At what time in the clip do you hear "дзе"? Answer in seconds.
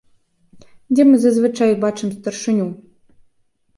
0.93-1.03